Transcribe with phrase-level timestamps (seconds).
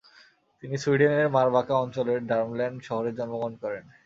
[0.63, 3.83] তিনি সুইডেনের মারবাকা অঞ্চলের ভার্মল্যান্ড শহরে জন্মগ্রহণ করেন।